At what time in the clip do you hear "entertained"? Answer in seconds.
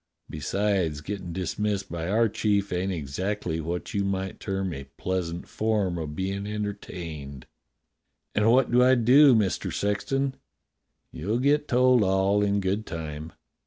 6.47-7.45